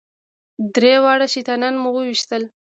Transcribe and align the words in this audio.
درې 0.75 0.93
واړه 1.03 1.27
شیطانان 1.33 1.75
مو 1.81 1.89
وويشتل. 1.93 2.43